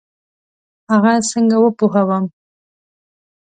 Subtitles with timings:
[0.91, 2.25] هغه څنګه وپوهوم؟